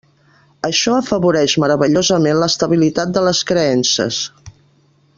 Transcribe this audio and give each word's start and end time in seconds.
Això 0.69 0.93
afavoreix 0.99 1.53
meravellosament 1.65 2.39
l'estabilitat 2.45 3.15
de 3.19 3.27
les 3.29 3.43
creences. 3.53 4.27